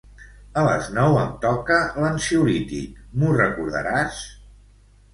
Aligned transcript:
A 0.61 0.63
les 0.67 0.89
nou 0.99 1.17
em 1.25 1.35
toca 1.43 1.77
l'ansiolític, 2.05 2.99
m'ho 3.21 3.39
recordaràs? 3.39 4.29